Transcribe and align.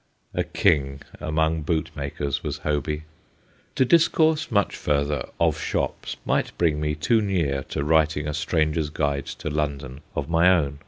A 0.33 0.43
king 0.43 1.01
among 1.19 1.61
bootmakers 1.61 2.41
was 2.41 2.57
Hoby. 2.63 3.03
To 3.75 3.85
discourse 3.85 4.49
much 4.49 4.75
further 4.75 5.29
of 5.39 5.59
shops 5.61 6.17
might 6.25 6.57
bring 6.57 6.81
me 6.81 6.95
too 6.95 7.21
near 7.21 7.61
to 7.65 7.83
writing 7.83 8.27
a 8.27 8.33
stranger's 8.33 8.89
guide 8.89 9.27
to 9.27 9.51
London 9.51 10.01
of 10.15 10.27
my 10.27 10.49
own. 10.49 10.79